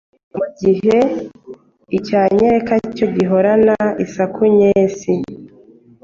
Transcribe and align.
mu 0.37 0.45
gihe 0.59 0.97
icya 1.97 2.21
nyereka 2.37 2.73
cyo 2.95 3.07
gihorana 3.15 3.75
isaku 4.05 4.41
nyesi 4.57 5.13